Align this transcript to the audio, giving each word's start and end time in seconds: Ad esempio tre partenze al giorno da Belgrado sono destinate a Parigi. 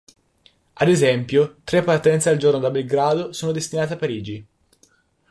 Ad 0.73 0.89
esempio 0.89 1.57
tre 1.63 1.83
partenze 1.83 2.29
al 2.29 2.37
giorno 2.37 2.57
da 2.57 2.71
Belgrado 2.71 3.33
sono 3.33 3.51
destinate 3.51 3.93
a 3.93 3.97
Parigi. 3.97 4.45